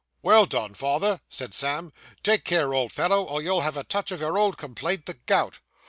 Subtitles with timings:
[0.23, 1.93] 'Well done, father,' said Sam,
[2.23, 5.59] 'take care, old fellow, or you'll have a touch of your old complaint, the gout.